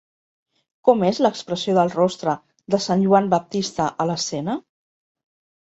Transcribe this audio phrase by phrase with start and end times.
[0.87, 2.35] Com és l'expressió del rostre
[2.77, 4.59] de Sant Joan Baptista a l'escena?